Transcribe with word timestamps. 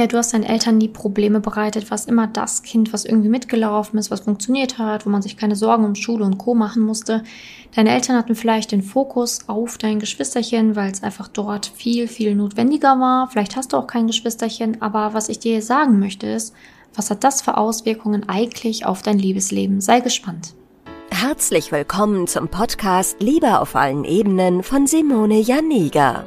ja, 0.00 0.06
du 0.06 0.16
hast 0.16 0.32
deinen 0.32 0.44
Eltern 0.44 0.78
nie 0.78 0.88
Probleme 0.88 1.40
bereitet, 1.40 1.90
was 1.90 2.06
immer 2.06 2.26
das 2.26 2.62
Kind, 2.62 2.92
was 2.92 3.04
irgendwie 3.04 3.28
mitgelaufen 3.28 3.98
ist, 3.98 4.10
was 4.10 4.20
funktioniert 4.20 4.78
hat, 4.78 5.04
wo 5.04 5.10
man 5.10 5.20
sich 5.20 5.36
keine 5.36 5.56
Sorgen 5.56 5.84
um 5.84 5.94
Schule 5.94 6.24
und 6.24 6.38
Co. 6.38 6.54
machen 6.54 6.82
musste. 6.82 7.22
Deine 7.76 7.90
Eltern 7.90 8.16
hatten 8.16 8.34
vielleicht 8.34 8.72
den 8.72 8.82
Fokus 8.82 9.40
auf 9.46 9.76
dein 9.76 9.98
Geschwisterchen, 9.98 10.74
weil 10.74 10.90
es 10.90 11.02
einfach 11.02 11.28
dort 11.28 11.66
viel, 11.66 12.08
viel 12.08 12.34
notwendiger 12.34 12.98
war. 12.98 13.28
Vielleicht 13.30 13.56
hast 13.56 13.72
du 13.72 13.76
auch 13.76 13.86
kein 13.86 14.06
Geschwisterchen, 14.06 14.80
aber 14.80 15.12
was 15.12 15.28
ich 15.28 15.38
dir 15.38 15.60
sagen 15.60 16.00
möchte 16.00 16.26
ist, 16.26 16.54
was 16.94 17.10
hat 17.10 17.22
das 17.22 17.42
für 17.42 17.58
Auswirkungen 17.58 18.28
eigentlich 18.28 18.86
auf 18.86 19.02
dein 19.02 19.18
Liebesleben? 19.18 19.82
Sei 19.82 20.00
gespannt. 20.00 20.54
Herzlich 21.10 21.70
willkommen 21.70 22.26
zum 22.26 22.48
Podcast 22.48 23.20
Liebe 23.20 23.60
auf 23.60 23.76
allen 23.76 24.04
Ebenen 24.04 24.62
von 24.62 24.86
Simone 24.86 25.40
Janiga. 25.40 26.26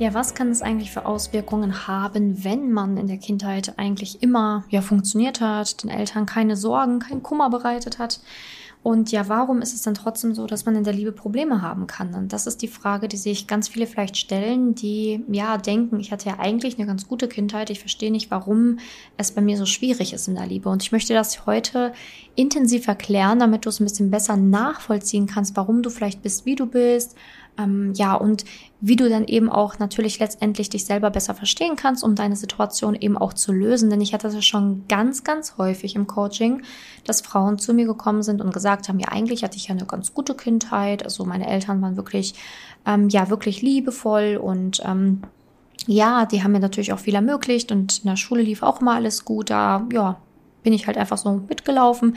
Ja, 0.00 0.12
was 0.12 0.34
kann 0.34 0.50
es 0.50 0.60
eigentlich 0.60 0.90
für 0.90 1.06
Auswirkungen 1.06 1.86
haben, 1.86 2.42
wenn 2.42 2.72
man 2.72 2.96
in 2.96 3.06
der 3.06 3.18
Kindheit 3.18 3.74
eigentlich 3.78 4.24
immer 4.24 4.64
ja 4.68 4.80
funktioniert 4.80 5.40
hat, 5.40 5.84
den 5.84 5.90
Eltern 5.90 6.26
keine 6.26 6.56
Sorgen, 6.56 6.98
keinen 6.98 7.22
Kummer 7.22 7.48
bereitet 7.48 8.00
hat? 8.00 8.18
Und 8.82 9.12
ja, 9.12 9.30
warum 9.30 9.62
ist 9.62 9.72
es 9.72 9.80
dann 9.80 9.94
trotzdem 9.94 10.34
so, 10.34 10.46
dass 10.46 10.66
man 10.66 10.76
in 10.76 10.84
der 10.84 10.92
Liebe 10.92 11.12
Probleme 11.12 11.62
haben 11.62 11.86
kann? 11.86 12.12
Und 12.12 12.34
das 12.34 12.46
ist 12.46 12.60
die 12.60 12.68
Frage, 12.68 13.08
die 13.08 13.16
sich 13.16 13.46
ganz 13.46 13.68
viele 13.68 13.86
vielleicht 13.86 14.18
stellen, 14.18 14.74
die 14.74 15.24
ja 15.28 15.56
denken, 15.56 16.00
ich 16.00 16.12
hatte 16.12 16.28
ja 16.28 16.38
eigentlich 16.38 16.76
eine 16.76 16.86
ganz 16.86 17.08
gute 17.08 17.26
Kindheit, 17.26 17.70
ich 17.70 17.80
verstehe 17.80 18.10
nicht, 18.10 18.30
warum 18.30 18.80
es 19.16 19.32
bei 19.32 19.40
mir 19.40 19.56
so 19.56 19.64
schwierig 19.64 20.12
ist 20.12 20.28
in 20.28 20.34
der 20.34 20.46
Liebe. 20.46 20.68
Und 20.68 20.82
ich 20.82 20.92
möchte 20.92 21.14
das 21.14 21.46
heute 21.46 21.94
intensiv 22.34 22.86
erklären, 22.86 23.38
damit 23.38 23.64
du 23.64 23.70
es 23.70 23.80
ein 23.80 23.84
bisschen 23.84 24.10
besser 24.10 24.36
nachvollziehen 24.36 25.26
kannst, 25.26 25.56
warum 25.56 25.82
du 25.82 25.88
vielleicht 25.88 26.20
bist, 26.20 26.44
wie 26.44 26.56
du 26.56 26.66
bist, 26.66 27.16
ähm, 27.58 27.92
ja, 27.94 28.14
und 28.14 28.44
wie 28.80 28.96
du 28.96 29.08
dann 29.08 29.24
eben 29.24 29.48
auch 29.48 29.78
natürlich 29.78 30.18
letztendlich 30.18 30.68
dich 30.68 30.84
selber 30.84 31.10
besser 31.10 31.34
verstehen 31.34 31.76
kannst, 31.76 32.02
um 32.02 32.14
deine 32.14 32.36
Situation 32.36 32.94
eben 32.94 33.16
auch 33.16 33.32
zu 33.32 33.52
lösen. 33.52 33.90
Denn 33.90 34.00
ich 34.00 34.12
hatte 34.12 34.28
das 34.28 34.44
schon 34.44 34.84
ganz, 34.88 35.24
ganz 35.24 35.56
häufig 35.56 35.94
im 35.94 36.06
Coaching, 36.06 36.62
dass 37.04 37.20
Frauen 37.20 37.58
zu 37.58 37.72
mir 37.72 37.86
gekommen 37.86 38.22
sind 38.22 38.40
und 38.40 38.52
gesagt 38.52 38.88
haben, 38.88 38.98
ja, 38.98 39.08
eigentlich 39.08 39.44
hatte 39.44 39.56
ich 39.56 39.68
ja 39.68 39.74
eine 39.74 39.86
ganz 39.86 40.14
gute 40.14 40.34
Kindheit. 40.34 41.04
Also 41.04 41.24
meine 41.24 41.48
Eltern 41.48 41.80
waren 41.80 41.96
wirklich, 41.96 42.34
ähm, 42.86 43.08
ja, 43.08 43.30
wirklich 43.30 43.62
liebevoll 43.62 44.38
und 44.42 44.82
ähm, 44.84 45.22
ja, 45.86 46.26
die 46.26 46.42
haben 46.42 46.52
mir 46.52 46.60
natürlich 46.60 46.92
auch 46.92 46.98
viel 46.98 47.14
ermöglicht 47.14 47.70
und 47.70 47.98
in 47.98 48.10
der 48.10 48.16
Schule 48.16 48.42
lief 48.42 48.62
auch 48.62 48.80
immer 48.80 48.94
alles 48.94 49.24
gut. 49.24 49.50
Da, 49.50 49.86
ja, 49.92 50.18
bin 50.62 50.72
ich 50.72 50.86
halt 50.86 50.96
einfach 50.96 51.18
so 51.18 51.42
mitgelaufen. 51.48 52.16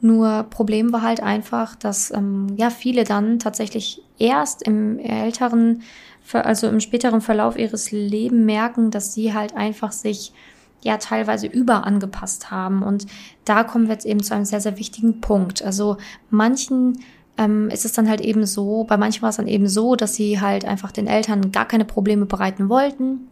Nur 0.00 0.44
Problem 0.50 0.92
war 0.92 1.02
halt 1.02 1.22
einfach, 1.22 1.74
dass 1.74 2.12
ähm, 2.12 2.54
ja 2.56 2.70
viele 2.70 3.04
dann 3.04 3.38
tatsächlich 3.38 4.02
erst 4.18 4.62
im 4.62 4.98
älteren, 4.98 5.82
also 6.32 6.68
im 6.68 6.80
späteren 6.80 7.20
Verlauf 7.20 7.58
ihres 7.58 7.90
Lebens 7.90 8.44
merken, 8.44 8.90
dass 8.90 9.14
sie 9.14 9.34
halt 9.34 9.56
einfach 9.56 9.92
sich 9.92 10.32
ja 10.82 10.98
teilweise 10.98 11.46
überangepasst 11.46 12.50
haben. 12.50 12.82
Und 12.82 13.06
da 13.44 13.64
kommen 13.64 13.86
wir 13.86 13.94
jetzt 13.94 14.06
eben 14.06 14.22
zu 14.22 14.34
einem 14.34 14.44
sehr, 14.44 14.60
sehr 14.60 14.78
wichtigen 14.78 15.20
Punkt. 15.20 15.62
Also 15.62 15.96
manchen 16.30 17.00
ähm, 17.36 17.68
ist 17.70 17.84
es 17.84 17.92
dann 17.92 18.08
halt 18.08 18.20
eben 18.20 18.46
so, 18.46 18.84
bei 18.84 18.96
manchen 18.96 19.22
war 19.22 19.30
es 19.30 19.36
dann 19.36 19.48
eben 19.48 19.68
so, 19.68 19.96
dass 19.96 20.14
sie 20.14 20.40
halt 20.40 20.64
einfach 20.64 20.92
den 20.92 21.08
Eltern 21.08 21.50
gar 21.50 21.66
keine 21.66 21.84
Probleme 21.84 22.26
bereiten 22.26 22.68
wollten 22.68 23.28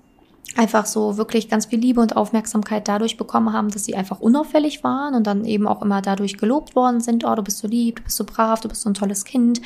einfach 0.57 0.87
so 0.87 1.17
wirklich 1.17 1.49
ganz 1.49 1.67
viel 1.67 1.79
Liebe 1.79 2.01
und 2.01 2.17
Aufmerksamkeit 2.17 2.89
dadurch 2.89 3.17
bekommen 3.17 3.53
haben, 3.53 3.69
dass 3.71 3.85
sie 3.85 3.95
einfach 3.95 4.21
unauffällig 4.21 4.83
waren 4.83 5.15
und 5.15 5.27
dann 5.27 5.45
eben 5.45 5.67
auch 5.69 5.83
immer 5.83 6.03
dadurch 6.03 6.39
gelobt 6.39 6.75
worden 6.75 7.01
sind, 7.01 7.25
oh, 7.25 7.35
du 7.35 7.43
bist 7.43 7.59
so 7.59 7.69
lieb, 7.69 7.97
du 7.97 8.03
bist 8.05 8.17
so 8.17 8.25
brav, 8.25 8.61
du 8.61 8.69
bist 8.69 8.83
so 8.83 8.91
ein 8.91 8.95
tolles 8.95 9.25
Kind. 9.25 9.61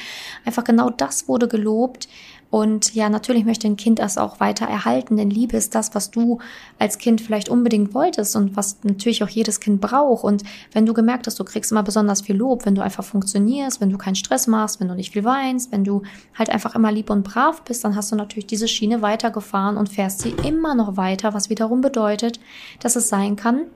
Einfach 0.44 0.64
genau 0.64 0.90
das 0.90 1.28
wurde 1.28 1.48
gelobt, 1.48 2.08
und 2.50 2.94
ja, 2.94 3.08
natürlich 3.08 3.44
möchte 3.44 3.68
ein 3.68 3.76
Kind 3.76 4.00
das 4.00 4.18
auch 4.18 4.40
weiter 4.40 4.66
erhalten, 4.66 5.16
denn 5.16 5.30
Liebe 5.30 5.56
ist 5.56 5.76
das, 5.76 5.94
was 5.94 6.10
du 6.10 6.38
als 6.80 6.98
Kind 6.98 7.20
vielleicht 7.20 7.48
unbedingt 7.48 7.94
wolltest 7.94 8.34
und 8.34 8.56
was 8.56 8.78
natürlich 8.82 9.22
auch 9.22 9.28
jedes 9.28 9.60
Kind 9.60 9.80
braucht. 9.80 10.24
Und 10.24 10.42
wenn 10.72 10.84
du 10.84 10.92
gemerkt 10.92 11.28
hast, 11.28 11.38
du 11.38 11.44
kriegst 11.44 11.70
immer 11.70 11.84
besonders 11.84 12.22
viel 12.22 12.36
Lob, 12.36 12.66
wenn 12.66 12.74
du 12.74 12.82
einfach 12.82 13.04
funktionierst, 13.04 13.80
wenn 13.80 13.90
du 13.90 13.98
keinen 13.98 14.16
Stress 14.16 14.48
machst, 14.48 14.80
wenn 14.80 14.88
du 14.88 14.96
nicht 14.96 15.12
viel 15.12 15.24
weinst, 15.24 15.70
wenn 15.70 15.84
du 15.84 16.02
halt 16.36 16.50
einfach 16.50 16.74
immer 16.74 16.90
lieb 16.90 17.10
und 17.10 17.22
brav 17.22 17.62
bist, 17.62 17.84
dann 17.84 17.94
hast 17.94 18.10
du 18.10 18.16
natürlich 18.16 18.46
diese 18.46 18.66
Schiene 18.66 19.00
weitergefahren 19.00 19.76
und 19.76 19.88
fährst 19.88 20.20
sie 20.20 20.34
immer 20.44 20.74
noch 20.74 20.96
weiter, 20.96 21.34
was 21.34 21.50
wiederum 21.50 21.82
bedeutet, 21.82 22.40
dass 22.80 22.96
es 22.96 23.08
sein 23.08 23.36
kann, 23.36 23.66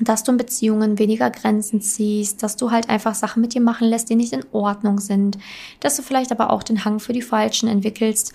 dass 0.00 0.24
du 0.24 0.32
in 0.32 0.38
Beziehungen 0.38 0.98
weniger 0.98 1.30
Grenzen 1.30 1.80
ziehst, 1.80 2.42
dass 2.42 2.56
du 2.56 2.70
halt 2.70 2.88
einfach 2.88 3.14
Sachen 3.14 3.40
mit 3.40 3.54
dir 3.54 3.60
machen 3.60 3.88
lässt, 3.88 4.08
die 4.10 4.16
nicht 4.16 4.32
in 4.32 4.44
Ordnung 4.52 4.98
sind, 4.98 5.38
dass 5.80 5.96
du 5.96 6.02
vielleicht 6.02 6.32
aber 6.32 6.50
auch 6.50 6.62
den 6.62 6.84
Hang 6.84 7.00
für 7.00 7.12
die 7.12 7.22
Falschen 7.22 7.68
entwickelst 7.68 8.32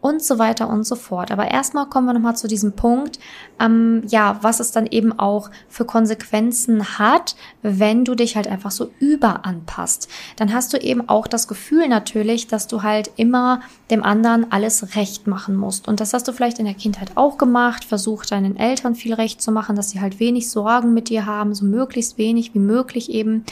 und 0.00 0.22
so 0.22 0.38
weiter 0.38 0.68
und 0.68 0.84
so 0.84 0.96
fort. 0.96 1.30
Aber 1.30 1.50
erstmal 1.50 1.86
kommen 1.86 2.06
wir 2.06 2.12
nochmal 2.12 2.36
zu 2.36 2.48
diesem 2.48 2.72
Punkt, 2.72 3.18
ähm, 3.60 4.02
ja, 4.08 4.38
was 4.42 4.60
es 4.60 4.72
dann 4.72 4.86
eben 4.86 5.18
auch 5.18 5.50
für 5.68 5.84
Konsequenzen 5.84 6.98
hat, 6.98 7.36
wenn 7.62 8.04
du 8.04 8.14
dich 8.14 8.36
halt 8.36 8.48
einfach 8.48 8.70
so 8.70 8.90
überanpasst. 8.98 10.08
Dann 10.36 10.52
hast 10.52 10.72
du 10.72 10.78
eben 10.78 11.08
auch 11.08 11.26
das 11.26 11.48
Gefühl 11.48 11.88
natürlich, 11.88 12.46
dass 12.46 12.66
du 12.66 12.82
halt 12.82 13.10
immer 13.16 13.60
dem 13.90 14.02
anderen 14.02 14.50
alles 14.52 14.96
recht 14.96 15.26
machen 15.26 15.56
musst. 15.56 15.88
Und 15.88 16.00
das 16.00 16.12
hast 16.12 16.28
du 16.28 16.32
vielleicht 16.32 16.58
in 16.58 16.64
der 16.64 16.74
Kindheit 16.74 17.12
auch 17.16 17.38
gemacht, 17.38 17.84
versucht 17.84 18.32
deinen 18.32 18.56
Eltern 18.56 18.94
viel 18.94 19.14
recht 19.14 19.40
zu 19.42 19.52
machen, 19.52 19.76
dass 19.76 19.90
sie 19.90 20.00
halt 20.00 20.20
wenig 20.20 20.50
Sorgen 20.50 20.94
mit 20.94 21.08
dir 21.08 21.26
haben, 21.26 21.54
so 21.54 21.64
möglichst 21.64 22.18
wenig 22.18 22.54
wie 22.54 22.58
möglich 22.60 23.10
eben. 23.10 23.44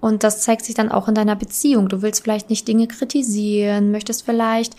Und 0.00 0.24
das 0.24 0.40
zeigt 0.40 0.64
sich 0.64 0.74
dann 0.74 0.90
auch 0.90 1.08
in 1.08 1.14
deiner 1.14 1.36
Beziehung. 1.36 1.88
Du 1.88 2.00
willst 2.00 2.22
vielleicht 2.22 2.48
nicht 2.48 2.66
Dinge 2.66 2.88
kritisieren, 2.88 3.90
möchtest 3.90 4.24
vielleicht, 4.24 4.74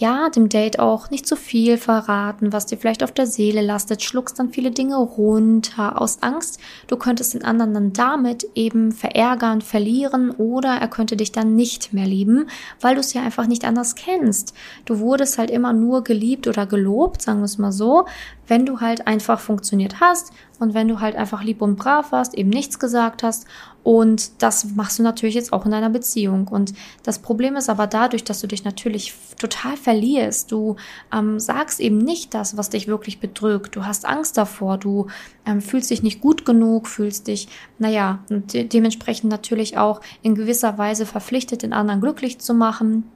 ja, 0.00 0.30
dem 0.30 0.48
Date 0.48 0.78
auch 0.78 1.10
nicht 1.10 1.26
zu 1.26 1.36
viel 1.36 1.76
verraten, 1.76 2.52
was 2.54 2.64
dir 2.64 2.78
vielleicht 2.78 3.04
auf 3.04 3.12
der 3.12 3.26
Seele 3.26 3.60
lastet, 3.60 4.02
schluckst 4.02 4.38
dann 4.38 4.50
viele 4.50 4.70
Dinge 4.70 4.96
runter 4.96 6.00
aus 6.00 6.22
Angst, 6.22 6.58
du 6.86 6.96
könntest 6.96 7.34
den 7.34 7.44
anderen 7.44 7.74
dann 7.74 7.92
damit 7.92 8.46
eben 8.54 8.92
verärgern, 8.92 9.60
verlieren 9.60 10.30
oder 10.30 10.70
er 10.70 10.88
könnte 10.88 11.16
dich 11.16 11.32
dann 11.32 11.54
nicht 11.54 11.92
mehr 11.92 12.06
lieben, 12.06 12.48
weil 12.80 12.94
du 12.94 13.00
es 13.00 13.12
ja 13.12 13.22
einfach 13.22 13.46
nicht 13.46 13.64
anders 13.64 13.94
kennst. 13.94 14.54
Du 14.86 15.00
wurdest 15.00 15.36
halt 15.36 15.50
immer 15.50 15.74
nur 15.74 16.02
geliebt 16.02 16.48
oder 16.48 16.66
gelobt, 16.66 17.20
sagen 17.20 17.40
wir 17.40 17.44
es 17.44 17.58
mal 17.58 17.72
so, 17.72 18.06
wenn 18.46 18.64
du 18.66 18.80
halt 18.80 19.06
einfach 19.06 19.38
funktioniert 19.38 20.00
hast 20.00 20.32
und 20.58 20.74
wenn 20.74 20.88
du 20.88 21.00
halt 21.00 21.14
einfach 21.14 21.44
lieb 21.44 21.60
und 21.62 21.76
brav 21.76 22.10
warst, 22.10 22.34
eben 22.34 22.50
nichts 22.50 22.78
gesagt 22.78 23.22
hast 23.22 23.46
und 23.82 24.42
das 24.42 24.64
machst 24.74 24.98
du 24.98 25.02
natürlich 25.02 25.34
jetzt 25.34 25.52
auch 25.52 25.64
in 25.64 25.70
deiner 25.70 25.88
Beziehung. 25.88 26.48
Und 26.48 26.74
das 27.02 27.18
Problem 27.18 27.56
ist 27.56 27.70
aber 27.70 27.86
dadurch, 27.86 28.24
dass 28.24 28.40
du 28.40 28.46
dich 28.46 28.64
natürlich 28.64 29.14
total 29.38 29.76
verlierst. 29.90 30.52
Du 30.52 30.76
ähm, 31.12 31.40
sagst 31.40 31.80
eben 31.80 31.98
nicht 31.98 32.32
das, 32.32 32.56
was 32.56 32.70
dich 32.70 32.86
wirklich 32.86 33.18
bedrückt. 33.18 33.74
Du 33.74 33.84
hast 33.86 34.06
Angst 34.06 34.36
davor. 34.36 34.78
Du 34.78 35.08
ähm, 35.44 35.60
fühlst 35.60 35.90
dich 35.90 36.04
nicht 36.04 36.20
gut 36.20 36.44
genug, 36.44 36.86
fühlst 36.86 37.26
dich, 37.26 37.48
naja, 37.78 38.20
de 38.28 38.64
dementsprechend 38.64 39.30
natürlich 39.30 39.78
auch 39.78 40.00
in 40.22 40.36
gewisser 40.36 40.78
Weise 40.78 41.06
verpflichtet, 41.06 41.62
den 41.62 41.72
anderen 41.72 42.00
glücklich 42.00 42.38
zu 42.38 42.54
machen. 42.54 43.10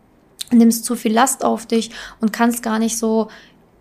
Nimmst 0.50 0.84
zu 0.84 0.96
viel 0.96 1.12
Last 1.12 1.44
auf 1.44 1.64
dich 1.64 1.92
und 2.20 2.32
kannst 2.32 2.64
gar 2.64 2.80
nicht 2.80 2.98
so, 2.98 3.28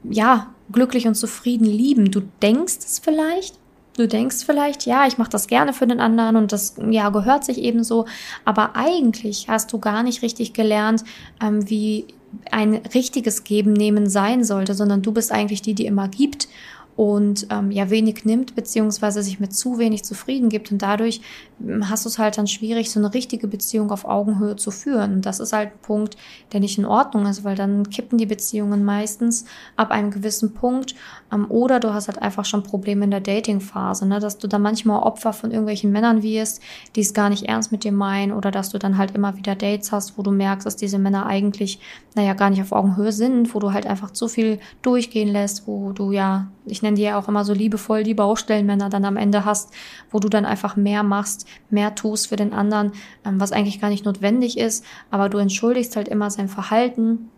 ja, 0.04 0.54
glücklich 0.72 1.08
und 1.08 1.16
zufrieden 1.16 1.66
lieben. 1.66 2.12
Du 2.12 2.22
denkst 2.42 2.78
es 2.78 3.00
vielleicht, 3.00 3.58
Du 3.96 4.08
denkst 4.08 4.38
vielleicht, 4.44 4.88
ja, 4.88 5.06
ich 5.06 5.20
mache 5.20 5.30
das 5.30 5.46
gerne 5.46 5.72
für 5.72 5.86
den 5.86 6.00
anderen 6.00 6.36
und 6.36 6.52
das 6.52 6.74
ja 6.90 7.12
gehört 7.12 7.44
sich 7.46 7.60
ebenso, 7.60 8.08
aber 8.44 8.76
eigentlich 8.76 9.50
hast 9.50 9.72
du 9.72 9.78
gar 9.78 10.02
nicht 10.02 10.24
richtig 10.24 10.54
gelernt, 10.54 11.04
ähm, 11.40 11.70
wie 11.70 12.08
ein 12.52 12.76
richtiges 12.94 13.44
Geben 13.44 13.74
nehmen 13.74 14.10
sein 14.10 14.44
sollte, 14.44 14.74
sondern 14.74 15.02
du 15.02 15.12
bist 15.12 15.32
eigentlich 15.32 15.62
die, 15.62 15.74
die 15.74 15.86
immer 15.86 16.08
gibt 16.08 16.48
und 16.96 17.48
ähm, 17.50 17.72
ja 17.72 17.90
wenig 17.90 18.24
nimmt, 18.24 18.56
beziehungsweise 18.56 19.24
sich 19.24 19.40
mit 19.40 19.56
zu 19.56 19.80
wenig 19.80 20.04
zufrieden 20.04 20.50
gibt. 20.50 20.72
Und 20.72 20.82
dadurch 20.82 21.22
hm, 21.60 21.90
hast 21.90 22.06
du 22.06 22.10
es 22.10 22.20
halt 22.20 22.38
dann 22.38 22.48
schwierig, 22.48 22.92
so 22.92 23.00
eine 23.00 23.14
richtige 23.14 23.48
Beziehung 23.48 23.92
auf 23.92 24.06
Augenhöhe 24.06 24.56
zu 24.56 24.70
führen. 24.70 25.14
Und 25.14 25.26
das 25.26 25.40
ist 25.40 25.54
halt 25.54 25.72
ein 25.72 25.80
Punkt, 25.82 26.18
der 26.52 26.60
nicht 26.60 26.78
in 26.78 26.86
Ordnung 26.86 27.26
ist, 27.26 27.44
weil 27.44 27.56
dann 27.56 27.90
kippen 27.90 28.18
die 28.18 28.28
Beziehungen 28.28 28.84
meistens 28.86 29.46
ab 29.76 29.90
einem 29.90 30.12
gewissen 30.12 30.54
Punkt. 30.54 30.94
Ähm, 31.32 31.50
oder 31.50 31.80
du 31.80 31.94
hast 31.94 32.08
halt 32.08 32.22
einfach 32.22 32.46
schon 32.46 32.64
Probleme 32.64 33.06
in 33.06 33.12
der 33.12 33.22
Datingphase, 33.22 34.08
ne? 34.08 34.20
dass 34.20 34.38
du 34.38 34.48
dann 34.48 34.62
manchmal 34.62 35.02
Opfer 35.02 35.34
von 35.34 35.52
irgendwelchen 35.52 35.92
Männern 35.92 36.22
wirst, 36.22 36.62
die 36.96 37.02
es 37.02 37.14
gar 37.14 37.30
nicht 37.30 37.44
ernst 37.44 37.72
mit 37.72 37.84
dir 37.84 37.92
meinen, 37.92 38.32
oder 38.32 38.52
dass 38.52 38.70
du 38.70 38.78
dann 38.78 38.98
halt 38.98 39.16
immer 39.16 39.36
wieder 39.38 39.56
Dates 39.56 39.92
hast, 39.92 40.18
wo 40.18 40.22
du 40.22 40.32
merkst, 40.32 40.66
dass 40.66 40.76
diese 40.76 41.00
Männer 41.00 41.26
eigentlich, 41.26 41.80
naja, 42.16 42.34
gar 42.34 42.52
nicht 42.52 42.62
auf 42.62 42.72
Augenhöhe 42.72 43.12
sind, 43.12 43.56
wo 43.56 43.60
du 43.60 43.74
halt 43.74 43.88
einfach 43.88 44.12
zu 44.12 44.28
viel 44.28 44.60
durchgehen 44.84 45.30
lässt, 45.30 45.68
wo 45.68 45.92
du 45.92 46.12
ja 46.12 46.48
ich 46.66 46.82
nenne 46.82 46.96
die 46.96 47.04
ja 47.04 47.20
auch 47.20 47.28
immer 47.28 47.46
so 47.46 47.54
liebevoll 47.54 48.04
die 48.04 48.14
Baustellenmänner 48.14 48.90
dann 48.90 49.06
am 49.06 49.18
Ende 49.18 49.46
hast, 49.46 49.72
wo 50.12 50.20
du 50.20 50.30
dann 50.30 50.46
einfach 50.46 50.76
mehr 50.76 51.04
machst, 51.04 51.48
mehr 51.70 51.96
tust 51.96 52.28
für 52.28 52.36
den 52.36 52.54
anderen, 52.54 52.94
ähm, 53.26 53.40
was 53.40 53.52
eigentlich 53.52 53.82
gar 53.82 53.90
nicht 53.90 54.06
notwendig 54.06 54.58
ist, 54.58 54.86
aber 55.12 55.30
du 55.30 55.38
entschuldigst 55.38 55.96
halt 55.96 56.08
immer 56.08 56.30
sein 56.30 56.48
Verhalten 56.48 57.30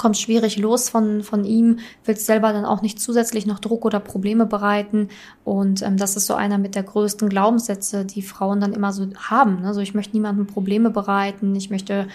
kommst 0.00 0.22
schwierig 0.22 0.56
los 0.56 0.88
von, 0.88 1.22
von 1.22 1.44
ihm, 1.44 1.78
willst 2.06 2.24
selber 2.24 2.54
dann 2.54 2.64
auch 2.64 2.80
nicht 2.80 2.98
zusätzlich 2.98 3.44
noch 3.44 3.58
Druck 3.58 3.84
oder 3.84 4.00
Probleme 4.00 4.46
bereiten. 4.46 5.08
Und 5.44 5.82
ähm, 5.82 5.98
das 5.98 6.16
ist 6.16 6.26
so 6.26 6.34
einer 6.34 6.56
mit 6.56 6.74
der 6.74 6.84
größten 6.84 7.28
Glaubenssätze, 7.28 8.06
die 8.06 8.22
Frauen 8.22 8.60
dann 8.60 8.72
immer 8.72 8.92
so 8.92 9.06
haben. 9.16 9.62
Also 9.64 9.80
ich 9.80 9.92
möchte 9.92 10.16
niemandem 10.16 10.46
Probleme 10.46 10.88
bereiten, 10.88 11.54
ich 11.54 11.68
möchte 11.68 12.08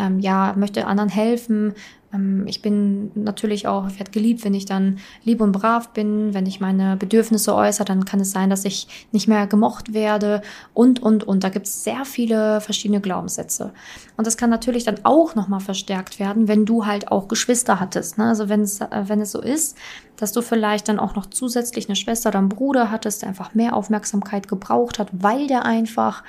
ähm, 0.00 0.20
ja, 0.20 0.54
möchte 0.56 0.86
anderen 0.86 1.10
helfen, 1.10 1.74
ähm, 2.12 2.46
ich 2.46 2.62
bin 2.62 3.10
natürlich 3.14 3.66
auch, 3.66 3.88
ich 3.88 3.98
werde 3.98 4.10
geliebt, 4.10 4.44
wenn 4.44 4.54
ich 4.54 4.66
dann 4.66 4.98
lieb 5.24 5.40
und 5.40 5.52
brav 5.52 5.90
bin, 5.90 6.34
wenn 6.34 6.46
ich 6.46 6.60
meine 6.60 6.96
Bedürfnisse 6.96 7.54
äußere, 7.54 7.84
dann 7.84 8.04
kann 8.04 8.20
es 8.20 8.32
sein, 8.32 8.50
dass 8.50 8.64
ich 8.64 9.06
nicht 9.12 9.28
mehr 9.28 9.46
gemocht 9.46 9.94
werde 9.94 10.42
und, 10.74 11.02
und, 11.02 11.24
und. 11.24 11.44
Da 11.44 11.48
gibt 11.48 11.66
es 11.66 11.84
sehr 11.84 12.04
viele 12.04 12.60
verschiedene 12.60 13.00
Glaubenssätze. 13.00 13.72
Und 14.16 14.26
das 14.26 14.36
kann 14.36 14.50
natürlich 14.50 14.84
dann 14.84 15.00
auch 15.04 15.34
nochmal 15.34 15.60
verstärkt 15.60 16.18
werden, 16.18 16.48
wenn 16.48 16.66
du 16.66 16.86
halt 16.86 17.10
auch 17.10 17.28
Geschwister 17.28 17.80
hattest. 17.80 18.18
Ne? 18.18 18.26
Also 18.26 18.48
wenn 18.48 18.62
es, 18.62 18.80
äh, 18.80 19.04
wenn 19.06 19.20
es 19.20 19.32
so 19.32 19.40
ist, 19.40 19.76
dass 20.16 20.32
du 20.32 20.42
vielleicht 20.42 20.88
dann 20.88 20.98
auch 20.98 21.14
noch 21.14 21.26
zusätzlich 21.26 21.88
eine 21.88 21.96
Schwester 21.96 22.28
oder 22.28 22.40
einen 22.40 22.50
Bruder 22.50 22.90
hattest, 22.90 23.22
der 23.22 23.30
einfach 23.30 23.54
mehr 23.54 23.74
Aufmerksamkeit 23.74 24.48
gebraucht 24.48 24.98
hat, 24.98 25.08
weil 25.12 25.46
der 25.46 25.64
einfach 25.64 26.22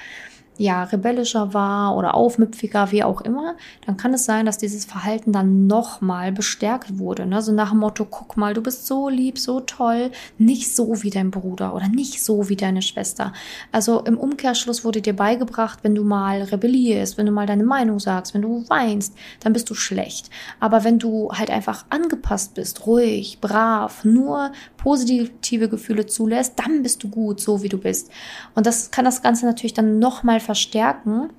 ja, 0.58 0.84
rebellischer 0.84 1.54
war 1.54 1.96
oder 1.96 2.14
aufmüpfiger, 2.14 2.92
wie 2.92 3.04
auch 3.04 3.22
immer, 3.22 3.56
dann 3.86 3.98
kann 3.98 4.14
es 4.14 4.26
sein, 4.26 4.46
dass 4.46 4.58
dieses 4.58 4.86
Verhalten 4.86 5.32
dann 5.32 5.66
nochmal 5.66 6.32
bestärkt 6.32 7.00
wurde. 7.00 7.26
Ne? 7.26 7.42
So 7.42 7.52
nach 7.52 7.70
dem 7.70 7.80
Motto, 7.80 8.06
guck 8.06 8.38
mal, 8.38 8.54
du 8.54 8.62
bist 8.62 8.86
so 8.86 9.10
lieb, 9.10 9.40
so 9.40 9.62
toll, 9.62 10.12
nicht 10.38 10.76
so 10.76 11.02
wie 11.04 11.10
dein 11.10 11.32
Bruder 11.32 11.74
oder 11.74 11.88
nicht 11.88 12.24
so 12.24 12.50
wie 12.50 12.56
deine 12.56 12.82
Schwester. 12.82 13.34
Also 13.72 14.02
im 14.02 14.18
Umkehrschluss 14.18 14.84
wurde 14.84 15.02
dir 15.02 15.16
beigebracht, 15.16 15.80
wenn 15.84 15.96
du 15.96 16.04
mal 16.04 16.42
rebellierst, 16.42 17.18
wenn 17.18 17.26
du 17.26 17.32
mal 17.32 17.48
deine 17.48 17.64
Meinung 17.64 18.00
sagst, 18.00 18.34
wenn 18.34 18.42
du 18.42 18.66
weinst, 18.68 19.16
dann 19.40 19.54
bist 19.54 19.70
du 19.70 19.74
schlecht. 19.74 20.30
Aber 20.60 20.84
wenn 20.84 21.00
du 21.00 21.32
halt 21.32 21.50
einfach 21.50 21.86
angepasst 21.90 22.56
bist, 22.56 22.86
ruhig, 22.86 23.40
brav, 23.40 24.04
nur 24.04 24.52
positive 24.78 25.70
Gefühle 25.70 26.06
zulässt, 26.06 26.54
dann 26.58 26.84
bist 26.84 27.04
du 27.04 27.10
gut, 27.10 27.40
so 27.40 27.64
wie 27.64 27.70
du 27.70 27.78
bist. 27.78 28.12
Und 28.54 28.66
das 28.66 28.92
kann 28.92 29.06
das 29.06 29.22
Ganze 29.22 29.46
natürlich 29.46 29.74
dann 29.74 30.00
nochmal 30.00 30.41
verstärken, 30.42 31.30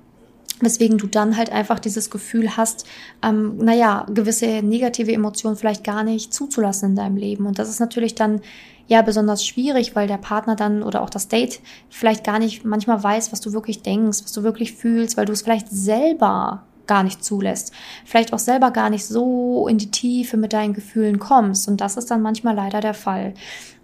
weswegen 0.59 0.97
du 0.97 1.07
dann 1.07 1.37
halt 1.37 1.51
einfach 1.51 1.79
dieses 1.79 2.09
Gefühl 2.09 2.55
hast, 2.57 2.85
ähm, 3.21 3.57
naja, 3.57 4.05
gewisse 4.13 4.61
negative 4.61 5.13
Emotionen 5.13 5.57
vielleicht 5.57 5.83
gar 5.83 6.03
nicht 6.03 6.33
zuzulassen 6.33 6.91
in 6.91 6.95
deinem 6.95 7.17
Leben. 7.17 7.45
Und 7.45 7.59
das 7.59 7.69
ist 7.69 7.79
natürlich 7.79 8.15
dann 8.15 8.41
ja 8.87 9.01
besonders 9.01 9.45
schwierig, 9.45 9.95
weil 9.95 10.07
der 10.07 10.17
Partner 10.17 10.55
dann 10.55 10.83
oder 10.83 11.01
auch 11.01 11.09
das 11.09 11.27
Date 11.27 11.61
vielleicht 11.89 12.23
gar 12.23 12.39
nicht 12.39 12.65
manchmal 12.65 13.01
weiß, 13.01 13.31
was 13.31 13.41
du 13.41 13.53
wirklich 13.53 13.81
denkst, 13.81 14.19
was 14.23 14.31
du 14.31 14.43
wirklich 14.43 14.73
fühlst, 14.73 15.17
weil 15.17 15.25
du 15.25 15.33
es 15.33 15.41
vielleicht 15.41 15.69
selber 15.69 16.63
gar 16.87 17.03
nicht 17.03 17.23
zulässt. 17.23 17.71
Vielleicht 18.05 18.33
auch 18.33 18.39
selber 18.39 18.71
gar 18.71 18.89
nicht 18.89 19.05
so 19.05 19.67
in 19.67 19.77
die 19.77 19.91
Tiefe 19.91 20.37
mit 20.37 20.53
deinen 20.53 20.73
Gefühlen 20.73 21.19
kommst. 21.19 21.67
Und 21.67 21.79
das 21.79 21.97
ist 21.97 22.11
dann 22.11 22.21
manchmal 22.21 22.55
leider 22.55 22.81
der 22.81 22.93
Fall. 22.93 23.33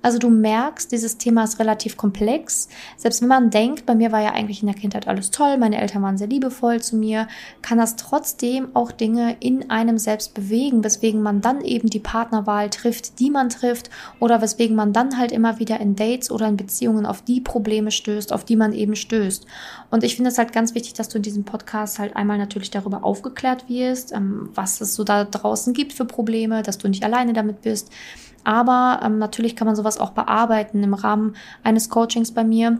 Also 0.01 0.17
du 0.17 0.29
merkst, 0.29 0.91
dieses 0.91 1.17
Thema 1.17 1.43
ist 1.43 1.59
relativ 1.59 1.97
komplex. 1.97 2.69
Selbst 2.95 3.21
wenn 3.21 3.27
man 3.27 3.49
denkt, 3.49 3.85
bei 3.85 3.95
mir 3.95 4.11
war 4.11 4.21
ja 4.21 4.31
eigentlich 4.31 4.61
in 4.61 4.67
der 4.67 4.75
Kindheit 4.75 5.07
alles 5.07 5.29
toll, 5.31 5.57
meine 5.57 5.81
Eltern 5.81 6.01
waren 6.03 6.17
sehr 6.17 6.27
liebevoll 6.27 6.81
zu 6.81 6.95
mir, 6.95 7.27
kann 7.61 7.77
das 7.77 7.97
trotzdem 7.97 8.69
auch 8.75 8.91
Dinge 8.91 9.35
in 9.41 9.69
einem 9.69 9.97
selbst 9.97 10.33
bewegen, 10.33 10.83
weswegen 10.83 11.21
man 11.21 11.41
dann 11.41 11.61
eben 11.61 11.89
die 11.89 11.99
Partnerwahl 11.99 12.69
trifft, 12.69 13.19
die 13.19 13.29
man 13.29 13.49
trifft, 13.49 13.89
oder 14.19 14.41
weswegen 14.41 14.75
man 14.75 14.93
dann 14.93 15.17
halt 15.17 15.31
immer 15.31 15.59
wieder 15.59 15.79
in 15.79 15.95
Dates 15.95 16.31
oder 16.31 16.47
in 16.47 16.57
Beziehungen 16.57 17.05
auf 17.05 17.21
die 17.21 17.41
Probleme 17.41 17.91
stößt, 17.91 18.31
auf 18.31 18.45
die 18.45 18.55
man 18.55 18.73
eben 18.73 18.95
stößt. 18.95 19.45
Und 19.91 20.03
ich 20.03 20.15
finde 20.15 20.31
es 20.31 20.37
halt 20.37 20.53
ganz 20.53 20.75
wichtig, 20.75 20.93
dass 20.93 21.09
du 21.09 21.17
in 21.17 21.23
diesem 21.23 21.43
Podcast 21.43 21.99
halt 21.99 22.15
einmal 22.15 22.37
natürlich 22.37 22.71
darüber 22.71 23.03
aufgeklärt 23.03 23.67
wirst, 23.67 24.13
ähm, 24.13 24.49
was 24.55 24.79
es 24.79 24.95
so 24.95 25.03
da 25.03 25.25
draußen 25.25 25.73
gibt 25.73 25.91
für 25.91 26.05
Probleme, 26.05 26.63
dass 26.63 26.77
du 26.77 26.87
nicht 26.87 27.03
alleine 27.03 27.33
damit 27.33 27.61
bist 27.61 27.91
aber 28.43 29.01
ähm, 29.03 29.19
natürlich 29.19 29.55
kann 29.55 29.65
man 29.67 29.75
sowas 29.75 29.99
auch 29.99 30.11
bearbeiten 30.11 30.83
im 30.83 30.93
Rahmen 30.93 31.35
eines 31.63 31.89
Coachings 31.89 32.33
bei 32.33 32.43
mir 32.43 32.79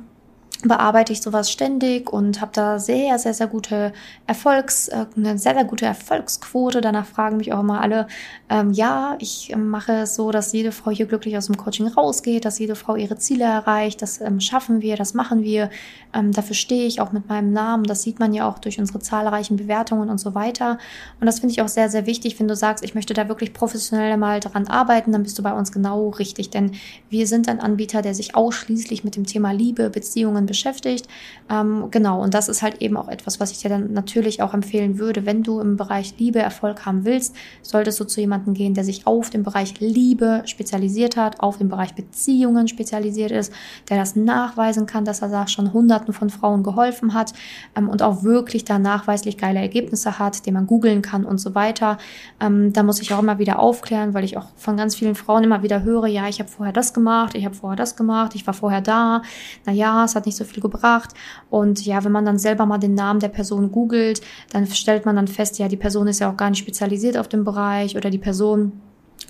bearbeite 0.64 1.14
ich 1.14 1.22
sowas 1.22 1.50
ständig 1.50 2.12
und 2.12 2.42
habe 2.42 2.52
da 2.54 2.80
sehr, 2.80 3.18
sehr, 3.18 3.34
sehr 3.34 3.48
gute 3.48 3.94
Erfolgs, 4.28 4.90
äh, 4.90 5.06
eine 5.16 5.38
sehr, 5.38 5.54
sehr 5.54 5.64
gute 5.64 5.86
Erfolgsquote. 5.86 6.82
Danach 6.82 7.06
fragen 7.06 7.38
mich 7.38 7.54
auch 7.54 7.62
immer 7.62 7.80
alle, 7.80 8.08
ähm, 8.50 8.74
ja, 8.74 9.16
ich 9.20 9.56
mache 9.56 10.02
es 10.02 10.16
so, 10.16 10.32
dass 10.32 10.52
jede 10.52 10.74
Frau 10.74 10.92
hier 10.92 11.06
glücklich 11.06 11.38
aus 11.38 11.46
dem 11.46 11.56
Coaching 11.56 11.88
rausgeht, 11.88 12.44
dass 12.44 12.60
jede 12.60 12.76
Frau 12.76 12.98
ihre 12.98 13.18
Ziele 13.18 13.46
erreicht. 13.46 14.02
Das 14.02 14.20
ähm, 14.20 14.42
schaffen 14.42 14.82
wir, 14.82 14.98
das 14.98 15.14
machen 15.14 15.44
wir. 15.44 15.70
Ähm, 16.14 16.34
dafür 16.34 16.56
stehe 16.56 16.88
ich 16.88 17.00
auch 17.00 17.14
mit 17.14 17.30
meinem 17.30 17.54
Namen. 17.54 17.86
Das 17.86 18.02
sieht 18.02 18.20
man 18.20 18.34
ja 18.34 18.50
auch 18.50 18.60
durch 18.60 18.80
unsere 18.80 19.00
zahlreichen 19.00 19.56
Bewertungen 19.56 20.10
und 20.10 20.18
so 20.18 20.36
weiter. 20.36 20.78
Und 21.22 21.28
das 21.28 21.40
finde 21.40 21.54
ich 21.54 21.62
auch 21.62 21.70
sehr, 21.70 21.90
sehr 21.90 22.06
wichtig, 22.06 22.38
wenn 22.38 22.50
du 22.50 22.56
sagst, 22.56 22.84
ich 22.84 22.96
möchte 22.96 23.14
da 23.14 23.30
wirklich 23.30 23.54
professionell 23.54 24.18
mal 24.18 24.42
dran 24.42 24.68
arbeiten, 24.68 25.14
dann 25.14 25.24
bist 25.24 25.40
du 25.40 25.44
bei 25.44 25.54
uns 25.54 25.72
genau 25.72 26.10
richtig. 26.10 26.50
Denn 26.50 26.72
wir 27.10 27.28
sind 27.28 27.48
ein 27.48 27.62
Anbieter, 27.62 28.02
der 28.02 28.14
sich 28.14 28.36
ausschließlich 28.36 29.06
mit 29.06 29.16
dem 29.16 29.26
Thema 29.26 29.52
Liebe, 29.52 29.90
Beziehungen 29.90 30.49
beschäftigt. 30.50 31.08
Ähm, 31.50 31.88
genau, 31.92 32.22
und 32.22 32.34
das 32.34 32.50
ist 32.50 32.62
halt 32.62 32.82
eben 32.82 32.98
auch 32.98 33.08
etwas, 33.08 33.40
was 33.40 33.52
ich 33.52 33.60
dir 33.60 33.70
dann 33.70 33.94
natürlich 33.94 34.42
auch 34.42 34.54
empfehlen 34.54 35.00
würde, 35.00 35.26
wenn 35.26 35.44
du 35.44 35.62
im 35.62 35.78
Bereich 35.78 36.16
Liebe 36.18 36.40
Erfolg 36.40 36.86
haben 36.86 37.06
willst, 37.06 37.36
solltest 37.62 38.00
du 38.00 38.04
zu 38.04 38.20
jemandem 38.20 38.54
gehen, 38.54 38.74
der 38.74 38.84
sich 38.84 39.08
auf 39.08 39.30
den 39.30 39.44
Bereich 39.44 39.80
Liebe 39.80 40.42
spezialisiert 40.46 41.16
hat, 41.16 41.40
auf 41.40 41.58
den 41.58 41.70
Bereich 41.70 41.96
Beziehungen 41.96 42.68
spezialisiert 42.68 43.32
ist, 43.32 43.54
der 43.90 43.98
das 43.98 44.16
nachweisen 44.16 44.86
kann, 44.86 45.06
dass 45.06 45.22
er 45.22 45.30
da 45.30 45.48
schon 45.48 45.72
Hunderten 45.72 46.14
von 46.14 46.30
Frauen 46.30 46.64
geholfen 46.64 47.14
hat 47.14 47.34
ähm, 47.76 47.88
und 47.88 48.02
auch 48.02 48.24
wirklich 48.24 48.66
da 48.66 48.80
nachweislich 48.80 49.38
geile 49.38 49.60
Ergebnisse 49.60 50.20
hat, 50.20 50.46
den 50.46 50.56
man 50.56 50.68
googeln 50.68 51.02
kann 51.02 51.26
und 51.26 51.38
so 51.38 51.56
weiter. 51.56 51.98
Ähm, 52.40 52.74
da 52.74 52.84
muss 52.84 53.02
ich 53.02 53.14
auch 53.14 53.20
immer 53.20 53.40
wieder 53.40 53.60
aufklären, 53.60 54.14
weil 54.14 54.24
ich 54.24 54.38
auch 54.38 54.48
von 54.56 54.78
ganz 54.78 54.96
vielen 54.96 55.16
Frauen 55.16 55.44
immer 55.44 55.64
wieder 55.64 55.84
höre, 55.84 56.08
ja, 56.08 56.28
ich 56.28 56.40
habe 56.40 56.50
vorher 56.50 56.74
das 56.74 56.94
gemacht, 56.94 57.36
ich 57.36 57.46
habe 57.46 57.56
vorher 57.56 57.78
das 57.78 57.96
gemacht, 57.96 58.36
ich 58.36 58.46
war 58.48 58.54
vorher 58.54 58.82
da. 58.82 59.22
Naja, 59.66 60.06
es 60.06 60.16
hat 60.16 60.26
nicht 60.26 60.38
so 60.38 60.39
viel 60.46 60.62
gebracht. 60.62 61.12
Und 61.50 61.86
ja, 61.86 62.04
wenn 62.04 62.12
man 62.12 62.26
dann 62.26 62.40
selber 62.40 62.66
mal 62.66 62.78
den 62.78 62.96
Namen 62.96 63.20
der 63.20 63.30
Person 63.30 63.72
googelt, 63.72 64.22
dann 64.52 64.68
stellt 64.68 65.06
man 65.06 65.16
dann 65.16 65.28
fest, 65.28 65.60
ja, 65.60 65.68
die 65.68 65.78
Person 65.78 66.08
ist 66.08 66.20
ja 66.20 66.32
auch 66.32 66.38
gar 66.38 66.50
nicht 66.50 66.60
spezialisiert 66.60 67.18
auf 67.18 67.28
dem 67.28 67.44
Bereich 67.44 67.96
oder 67.96 68.10
die 68.10 68.18
Person 68.18 68.74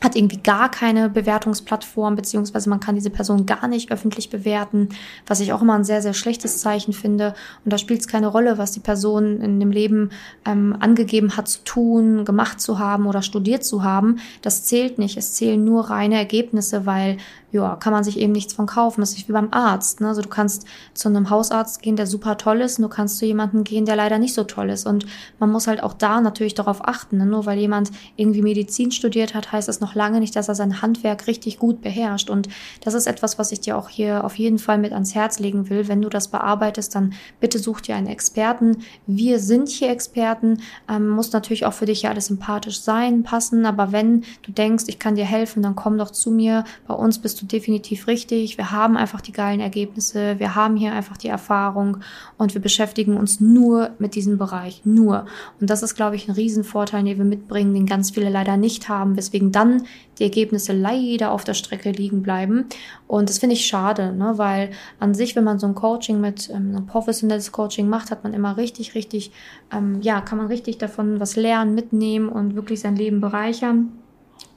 hat 0.01 0.15
irgendwie 0.15 0.37
gar 0.37 0.71
keine 0.71 1.09
Bewertungsplattform, 1.09 2.15
beziehungsweise 2.15 2.69
man 2.69 2.79
kann 2.79 2.95
diese 2.95 3.09
Person 3.09 3.45
gar 3.45 3.67
nicht 3.67 3.91
öffentlich 3.91 4.29
bewerten, 4.29 4.89
was 5.27 5.41
ich 5.41 5.51
auch 5.51 5.61
immer 5.61 5.75
ein 5.75 5.83
sehr, 5.83 6.01
sehr 6.01 6.13
schlechtes 6.13 6.59
Zeichen 6.59 6.93
finde. 6.93 7.33
Und 7.65 7.73
da 7.73 7.77
spielt 7.77 7.99
es 7.99 8.07
keine 8.07 8.27
Rolle, 8.27 8.57
was 8.57 8.71
die 8.71 8.79
Person 8.79 9.41
in 9.41 9.59
dem 9.59 9.71
Leben 9.71 10.11
ähm, 10.45 10.75
angegeben 10.79 11.35
hat 11.35 11.47
zu 11.49 11.63
tun, 11.63 12.23
gemacht 12.23 12.61
zu 12.61 12.79
haben 12.79 13.07
oder 13.07 13.21
studiert 13.21 13.65
zu 13.65 13.83
haben. 13.83 14.19
Das 14.41 14.63
zählt 14.63 14.99
nicht. 14.99 15.17
Es 15.17 15.33
zählen 15.33 15.63
nur 15.63 15.89
reine 15.89 16.15
Ergebnisse, 16.15 16.85
weil 16.85 17.17
ja, 17.51 17.75
kann 17.75 17.93
man 17.93 18.03
sich 18.03 18.19
eben 18.19 18.31
nichts 18.31 18.53
von 18.53 18.67
kaufen. 18.67 19.01
Das 19.01 19.13
ist 19.13 19.27
wie 19.27 19.33
beim 19.33 19.49
Arzt. 19.51 20.01
Ne? 20.01 20.07
Also 20.07 20.21
du 20.21 20.29
kannst 20.29 20.65
zu 20.93 21.09
einem 21.09 21.29
Hausarzt 21.29 21.81
gehen, 21.81 21.95
der 21.95 22.05
super 22.05 22.37
toll 22.37 22.61
ist, 22.61 22.77
und 22.77 22.83
du 22.83 22.89
kannst 22.89 23.17
zu 23.17 23.25
jemandem 23.25 23.63
gehen, 23.63 23.85
der 23.85 23.95
leider 23.95 24.19
nicht 24.19 24.35
so 24.35 24.43
toll 24.43 24.69
ist. 24.69 24.85
Und 24.85 25.05
man 25.39 25.51
muss 25.51 25.67
halt 25.67 25.81
auch 25.81 25.93
da 25.93 26.21
natürlich 26.21 26.53
darauf 26.53 26.87
achten. 26.87 27.17
Ne? 27.17 27.25
Nur 27.25 27.45
weil 27.45 27.57
jemand 27.57 27.91
irgendwie 28.15 28.43
Medizin 28.43 28.91
studiert 28.91 29.33
hat, 29.33 29.51
heißt 29.51 29.67
das 29.67 29.79
noch 29.79 29.95
lange 29.95 30.19
nicht, 30.19 30.35
dass 30.35 30.47
er 30.47 30.55
sein 30.55 30.81
Handwerk 30.81 31.25
richtig 31.25 31.57
gut 31.57 31.81
beherrscht. 31.81 32.29
Und 32.29 32.49
das 32.83 32.93
ist 32.93 33.07
etwas, 33.07 33.39
was 33.39 33.51
ich 33.51 33.61
dir 33.61 33.77
auch 33.77 33.89
hier 33.89 34.23
auf 34.23 34.35
jeden 34.35 34.59
Fall 34.59 34.77
mit 34.77 34.93
ans 34.93 35.15
Herz 35.15 35.39
legen 35.39 35.69
will. 35.69 35.87
Wenn 35.87 36.01
du 36.01 36.09
das 36.09 36.27
bearbeitest, 36.27 36.93
dann 36.93 37.13
bitte 37.39 37.57
such 37.57 37.81
dir 37.81 37.95
einen 37.95 38.07
Experten. 38.07 38.77
Wir 39.07 39.39
sind 39.39 39.69
hier 39.69 39.89
Experten. 39.89 40.61
Ähm, 40.87 41.09
muss 41.09 41.31
natürlich 41.31 41.65
auch 41.65 41.73
für 41.73 41.87
dich 41.87 42.03
ja 42.03 42.11
alles 42.11 42.27
sympathisch 42.27 42.81
sein, 42.81 43.23
passen. 43.23 43.65
Aber 43.65 43.91
wenn 43.91 44.21
du 44.43 44.51
denkst, 44.51 44.85
ich 44.87 44.99
kann 44.99 45.15
dir 45.15 45.25
helfen, 45.25 45.63
dann 45.63 45.75
komm 45.75 45.97
doch 45.97 46.11
zu 46.11 46.29
mir. 46.29 46.63
Bei 46.87 46.93
uns 46.93 47.17
bist 47.17 47.38
du 47.41 47.45
definitiv 47.45 48.07
richtig. 48.07 48.57
Wir 48.57 48.71
haben 48.71 48.97
einfach 48.97 49.21
die 49.21 49.31
geilen 49.31 49.59
Ergebnisse. 49.59 50.39
Wir 50.39 50.55
haben 50.55 50.75
hier 50.75 50.93
einfach 50.93 51.17
die 51.17 51.27
Erfahrung 51.27 51.97
und 52.37 52.53
wir 52.53 52.61
beschäftigen 52.61 53.17
uns 53.17 53.39
nur 53.39 53.91
mit 53.99 54.15
diesem 54.15 54.37
Bereich. 54.37 54.81
Nur. 54.85 55.25
Und 55.59 55.69
das 55.69 55.83
ist, 55.83 55.95
glaube 55.95 56.15
ich, 56.15 56.27
ein 56.27 56.33
Riesenvorteil, 56.33 57.03
den 57.03 57.17
wir 57.17 57.25
mitbringen, 57.25 57.73
den 57.73 57.85
ganz 57.85 58.11
viele 58.11 58.29
leider 58.29 58.57
nicht 58.57 58.89
haben, 58.89 59.17
weswegen 59.17 59.51
dann 59.51 59.83
die 60.19 60.23
Ergebnisse 60.23 60.73
leider 60.73 61.31
auf 61.31 61.43
der 61.43 61.53
Strecke 61.53 61.91
liegen 61.91 62.21
bleiben. 62.21 62.65
Und 63.07 63.29
das 63.29 63.39
finde 63.39 63.55
ich 63.55 63.65
schade, 63.65 64.13
ne? 64.13 64.33
weil 64.37 64.71
an 64.99 65.13
sich, 65.13 65.35
wenn 65.35 65.43
man 65.43 65.59
so 65.59 65.67
ein 65.67 65.75
Coaching 65.75 66.21
mit 66.21 66.49
ähm, 66.49 66.75
ein 66.75 66.85
professionelles 66.85 67.51
Coaching 67.51 67.89
macht, 67.89 68.11
hat 68.11 68.23
man 68.23 68.33
immer 68.33 68.57
richtig, 68.57 68.95
richtig, 68.95 69.31
ähm, 69.71 69.99
ja, 70.01 70.21
kann 70.21 70.37
man 70.37 70.47
richtig 70.47 70.77
davon 70.77 71.19
was 71.19 71.35
lernen, 71.35 71.73
mitnehmen 71.73 72.29
und 72.29 72.55
wirklich 72.55 72.81
sein 72.81 72.95
Leben 72.95 73.21
bereichern. 73.21 73.93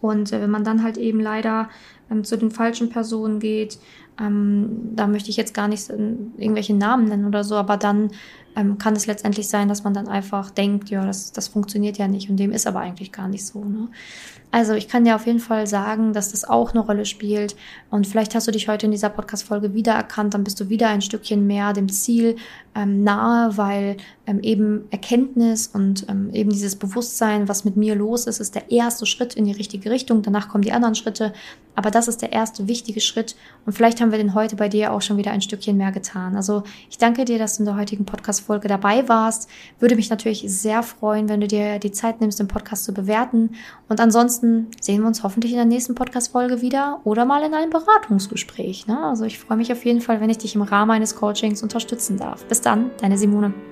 Und 0.00 0.32
äh, 0.32 0.40
wenn 0.40 0.50
man 0.50 0.64
dann 0.64 0.82
halt 0.82 0.98
eben 0.98 1.20
leider 1.20 1.68
ähm, 2.12 2.24
zu 2.24 2.36
den 2.36 2.50
falschen 2.50 2.90
Personen 2.90 3.40
geht, 3.40 3.78
ähm, 4.20 4.90
da 4.94 5.06
möchte 5.06 5.30
ich 5.30 5.36
jetzt 5.36 5.54
gar 5.54 5.68
nicht 5.68 5.88
irgendwelche 5.88 6.74
Namen 6.74 7.08
nennen 7.08 7.24
oder 7.24 7.44
so, 7.44 7.56
aber 7.56 7.76
dann 7.76 8.10
ähm, 8.54 8.76
kann 8.76 8.94
es 8.94 9.06
letztendlich 9.06 9.48
sein, 9.48 9.68
dass 9.68 9.84
man 9.84 9.94
dann 9.94 10.08
einfach 10.08 10.50
denkt, 10.50 10.90
ja, 10.90 11.06
das, 11.06 11.32
das 11.32 11.48
funktioniert 11.48 11.96
ja 11.96 12.08
nicht 12.08 12.28
und 12.28 12.36
dem 12.36 12.52
ist 12.52 12.66
aber 12.66 12.80
eigentlich 12.80 13.10
gar 13.10 13.28
nicht 13.28 13.46
so. 13.46 13.64
Ne? 13.64 13.88
Also 14.50 14.74
ich 14.74 14.86
kann 14.86 15.04
dir 15.04 15.16
auf 15.16 15.26
jeden 15.26 15.40
Fall 15.40 15.66
sagen, 15.66 16.12
dass 16.12 16.32
das 16.32 16.44
auch 16.44 16.72
eine 16.72 16.80
Rolle 16.80 17.06
spielt. 17.06 17.56
Und 17.90 18.06
vielleicht 18.06 18.34
hast 18.34 18.46
du 18.46 18.52
dich 18.52 18.68
heute 18.68 18.84
in 18.84 18.92
dieser 18.92 19.08
Podcast-Folge 19.08 19.72
wiedererkannt, 19.72 20.34
dann 20.34 20.44
bist 20.44 20.60
du 20.60 20.68
wieder 20.68 20.88
ein 20.88 21.00
Stückchen 21.00 21.46
mehr 21.46 21.72
dem 21.72 21.88
Ziel 21.88 22.36
ähm, 22.74 23.02
nahe, 23.02 23.56
weil 23.56 23.96
ähm, 24.26 24.40
eben 24.40 24.84
Erkenntnis 24.90 25.68
und 25.68 26.06
ähm, 26.10 26.28
eben 26.34 26.50
dieses 26.50 26.76
Bewusstsein, 26.76 27.48
was 27.48 27.64
mit 27.64 27.78
mir 27.78 27.94
los 27.94 28.26
ist, 28.26 28.40
ist 28.40 28.54
der 28.54 28.70
erste 28.70 29.06
Schritt 29.06 29.32
in 29.32 29.46
die 29.46 29.52
richtige 29.52 29.90
Richtung. 29.90 30.20
Danach 30.20 30.50
kommen 30.50 30.62
die 30.62 30.72
anderen 30.72 30.96
Schritte. 30.96 31.32
Aber 31.74 31.90
das 31.90 32.08
ist 32.08 32.22
der 32.22 32.32
erste 32.32 32.68
wichtige 32.68 33.00
Schritt. 33.00 33.36
Und 33.64 33.72
vielleicht 33.72 34.00
haben 34.00 34.10
wir 34.10 34.18
den 34.18 34.34
heute 34.34 34.56
bei 34.56 34.68
dir 34.68 34.92
auch 34.92 35.02
schon 35.02 35.16
wieder 35.16 35.30
ein 35.30 35.40
Stückchen 35.40 35.76
mehr 35.76 35.92
getan. 35.92 36.36
Also 36.36 36.62
ich 36.90 36.98
danke 36.98 37.24
dir, 37.24 37.38
dass 37.38 37.56
du 37.56 37.62
in 37.62 37.66
der 37.66 37.76
heutigen 37.76 38.04
Podcast-Folge 38.04 38.68
dabei 38.68 39.08
warst. 39.08 39.48
Würde 39.78 39.96
mich 39.96 40.10
natürlich 40.10 40.44
sehr 40.46 40.82
freuen, 40.82 41.28
wenn 41.28 41.40
du 41.40 41.48
dir 41.48 41.78
die 41.78 41.92
Zeit 41.92 42.20
nimmst, 42.20 42.38
den 42.40 42.48
Podcast 42.48 42.84
zu 42.84 42.92
bewerten. 42.92 43.54
Und 43.88 44.00
ansonsten 44.00 44.68
sehen 44.80 45.00
wir 45.00 45.08
uns 45.08 45.22
hoffentlich 45.22 45.52
in 45.52 45.58
der 45.58 45.66
nächsten 45.66 45.94
Podcast-Folge 45.94 46.60
wieder 46.60 47.00
oder 47.04 47.24
mal 47.24 47.42
in 47.42 47.54
einem 47.54 47.70
Beratungsgespräch. 47.70 48.86
Ne? 48.86 48.98
Also 49.04 49.24
ich 49.24 49.38
freue 49.38 49.56
mich 49.56 49.72
auf 49.72 49.84
jeden 49.84 50.00
Fall, 50.00 50.20
wenn 50.20 50.30
ich 50.30 50.38
dich 50.38 50.54
im 50.54 50.62
Rahmen 50.62 50.90
eines 50.90 51.16
Coachings 51.16 51.62
unterstützen 51.62 52.18
darf. 52.18 52.44
Bis 52.44 52.60
dann, 52.60 52.90
deine 53.00 53.16
Simone. 53.16 53.71